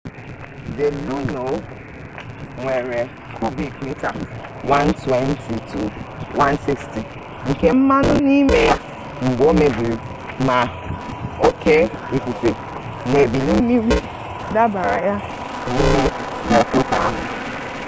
[0.77, 1.45] the luno
[2.61, 2.99] nwere
[3.35, 7.01] kubik mita 120-160
[7.49, 8.75] nke mmanụ n'ime ya
[9.25, 9.95] mgbe o mebiri
[10.47, 10.59] ma
[11.47, 11.75] oke
[12.17, 12.51] ifufe
[13.09, 13.97] na ebili mmiri
[14.53, 15.15] dubara ya
[15.73, 16.05] n'ime
[16.47, 17.21] brekwọta ahụ